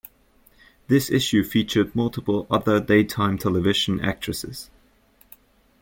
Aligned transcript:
This 0.87 1.11
issue 1.11 1.43
featured 1.43 1.95
multiple 1.95 2.47
other 2.49 2.79
daytime 2.79 3.37
television 3.37 3.99
actresses. 4.01 4.71